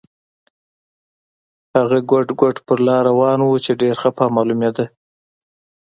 هغه 1.75 1.97
ګوډ 2.09 2.27
ګوډ 2.39 2.55
پر 2.67 2.79
لار 2.87 3.03
روان 3.09 3.39
و 3.41 3.51
چې 3.65 3.71
ډېر 3.81 3.95
خپه 4.03 4.23
معلومېده. 4.35 4.85